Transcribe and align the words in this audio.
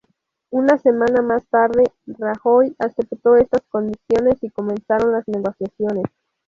Una 0.49 0.79
semana 0.79 1.21
más 1.21 1.45
tarde, 1.47 1.83
Rajoy 2.07 2.75
aceptó 2.79 3.35
estas 3.35 3.61
condiciones 3.69 4.41
y 4.43 4.49
comenzaron 4.49 5.11
las 5.11 5.27
negociaciones. 5.27 6.05